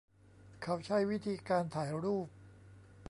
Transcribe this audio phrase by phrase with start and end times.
[0.63, 2.27] เขาใช้วิธีการถ่ายรูป